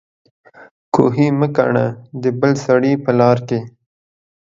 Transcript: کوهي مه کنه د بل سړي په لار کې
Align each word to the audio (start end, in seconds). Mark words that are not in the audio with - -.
کوهي 0.93 1.27
مه 1.39 1.47
کنه 1.55 1.85
د 2.23 2.23
بل 2.39 2.51
سړي 2.65 2.93
په 3.03 3.11
لار 3.19 3.37
کې 3.47 3.59